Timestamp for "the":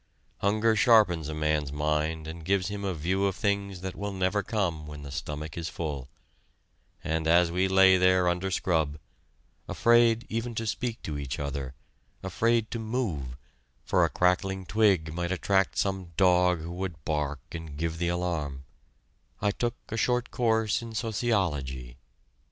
5.03-5.11, 17.99-18.07